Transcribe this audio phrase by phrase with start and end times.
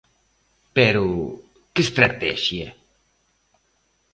[0.75, 1.05] Pero,
[1.73, 2.67] ¿que estratexia?